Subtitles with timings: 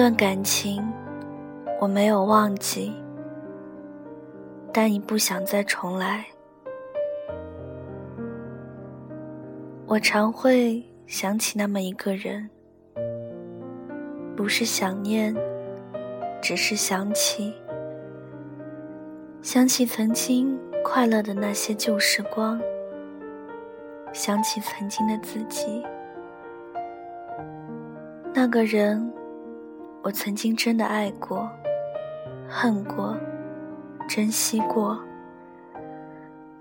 [0.00, 0.82] 段感情，
[1.78, 2.90] 我没有忘记，
[4.72, 6.24] 但已不想再重来。
[9.86, 12.48] 我常会想起那么一个人，
[14.34, 15.36] 不是想念，
[16.40, 17.52] 只是想起，
[19.42, 22.58] 想起曾经快乐的那些旧时光，
[24.14, 25.84] 想起曾经的自己。
[28.32, 29.12] 那个人，
[30.02, 31.48] 我曾经真的爱过、
[32.48, 33.14] 恨过、
[34.08, 34.98] 珍惜过。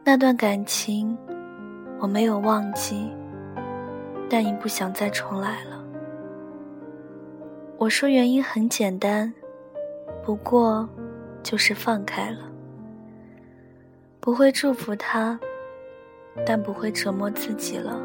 [0.04, 1.18] 那段感情，
[2.00, 3.10] 我没有忘记，
[4.30, 5.82] 但已不想再重来了。
[7.78, 9.34] 我说原因很简单，
[10.22, 10.88] 不过
[11.42, 12.40] 就是放开了。
[14.20, 15.40] 不会祝福他，
[16.46, 17.98] 但不会折磨自己了。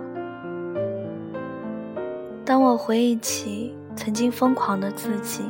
[2.45, 5.45] 当我回忆起曾经疯狂的自己，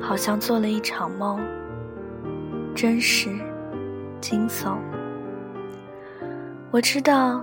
[0.00, 1.40] 好像做了一场梦，
[2.74, 3.30] 真实、
[4.20, 4.76] 惊悚。
[6.70, 7.42] 我知道，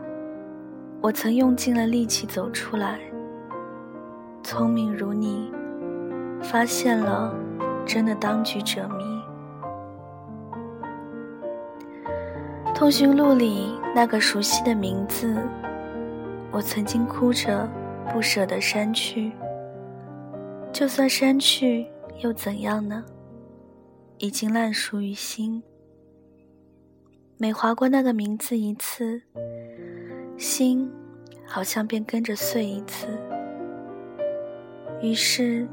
[1.01, 2.99] 我曾用尽了力气走出来。
[4.43, 5.51] 聪明如你，
[6.41, 7.33] 发现了，
[7.85, 9.03] 真的当局者迷。
[12.73, 15.37] 通讯录里那个熟悉的名字，
[16.51, 17.67] 我曾经哭着。
[18.11, 19.31] 不舍得删去，
[20.73, 21.85] 就算删去
[22.19, 23.03] 又怎样呢？
[24.17, 25.61] 已经烂熟于心。
[27.37, 29.21] 每划过那个名字一次，
[30.37, 30.89] 心
[31.45, 33.07] 好像便跟着碎一次。
[35.01, 35.67] 于是，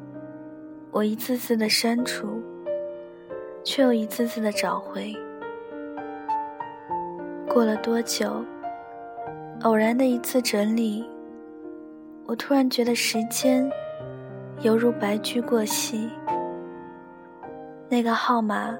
[0.91, 2.43] 我一次次的删除，
[3.63, 5.15] 却又一次次的找回。
[7.47, 8.45] 过了多久？
[9.63, 11.05] 偶然的一次整理。
[12.27, 13.69] 我突然觉得时间
[14.61, 16.11] 犹如白驹过隙，
[17.89, 18.77] 那个号码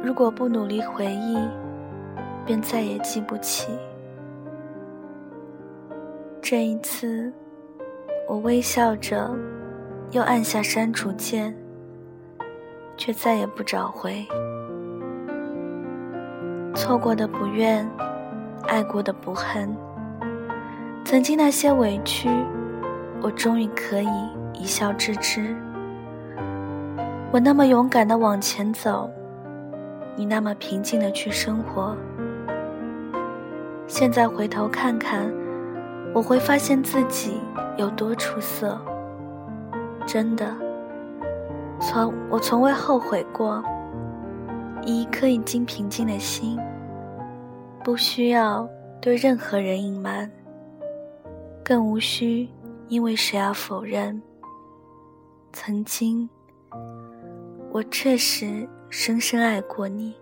[0.00, 1.36] 如果不努力回忆，
[2.46, 3.76] 便再也记不起。
[6.40, 7.32] 这一次，
[8.28, 9.28] 我微笑着，
[10.12, 11.52] 又按下删除键，
[12.96, 14.24] 却再也不找回。
[16.76, 17.84] 错过的不怨，
[18.68, 19.76] 爱过的不恨，
[21.04, 22.30] 曾经那些委屈。
[23.20, 24.08] 我终于可以
[24.62, 25.56] 一笑置之。
[27.32, 29.10] 我那么勇敢的往前走，
[30.14, 31.96] 你那么平静的去生活。
[33.88, 35.28] 现在回头看看，
[36.14, 37.40] 我会发现自己
[37.76, 38.80] 有多出色。
[40.06, 40.54] 真的，
[41.80, 43.60] 从我从未后悔过。
[44.84, 46.56] 以一颗已经平静的心，
[47.84, 48.68] 不需要
[49.00, 50.30] 对任何人隐瞒，
[51.64, 52.48] 更无需。
[52.88, 54.20] 因为谁而否认？
[55.52, 56.28] 曾经，
[57.70, 60.14] 我确实深深爱过你。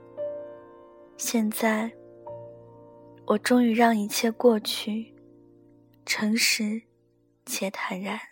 [1.16, 1.90] 现在，
[3.26, 5.14] 我终于让一切过去，
[6.04, 6.82] 诚实
[7.46, 8.29] 且坦然。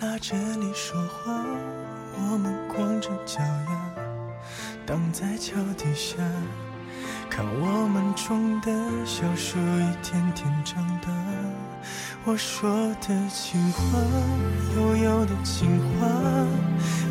[0.00, 1.32] 拉着你说话，
[2.18, 3.94] 我们光着脚丫，
[4.84, 6.16] 荡在桥底下，
[7.30, 8.70] 看我们种的
[9.06, 11.08] 小树一天天长大，
[12.26, 12.70] 我说
[13.00, 13.98] 的情话，
[14.76, 16.06] 悠悠的情话，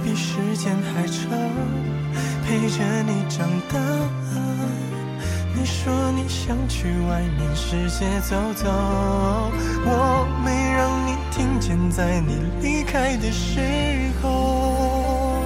[0.04, 1.28] 比时间还长，
[2.46, 3.80] 陪着你长大。
[5.56, 8.70] 你说你想去外面世界走走，
[9.86, 10.65] 我没。
[11.68, 13.60] 现，在你离开的时
[14.22, 15.42] 候，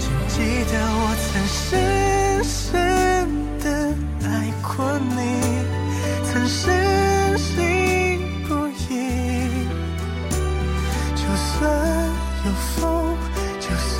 [0.00, 3.28] 请记得我曾深深
[3.60, 3.94] 的
[4.26, 5.20] 爱过你，
[6.24, 8.18] 曾深信
[8.48, 8.90] 不疑。
[11.14, 11.58] 就算。
[12.42, 13.14] 有风，
[13.60, 13.98] 就算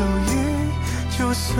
[0.00, 0.02] 有
[0.34, 0.34] 雨，
[1.16, 1.54] 就算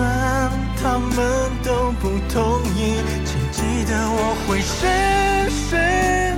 [0.83, 1.17] 他们
[1.63, 6.37] 都不同意，请记得我会深深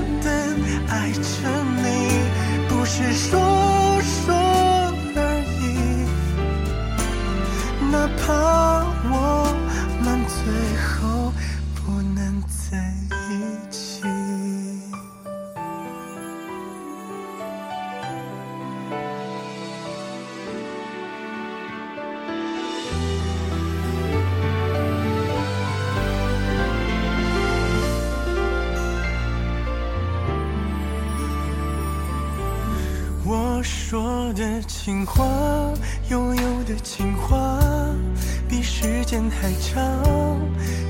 [0.98, 1.20] 爱着
[1.76, 1.86] 你，
[2.68, 3.47] 不是说
[33.58, 35.26] 我说的情话
[36.08, 37.58] 拥有的情话
[38.48, 39.84] 比时间还长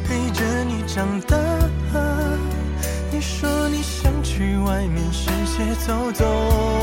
[0.05, 1.39] 陪着你长大。
[3.11, 6.78] 你说你想去外面世界走走。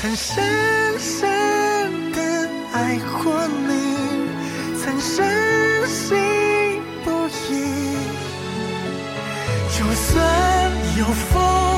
[0.00, 6.16] 曾深深的爱过你曾深信
[7.04, 7.96] 不疑
[9.76, 11.69] 就算有风